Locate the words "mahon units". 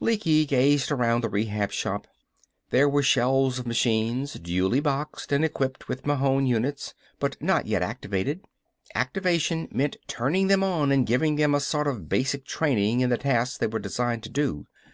6.06-6.94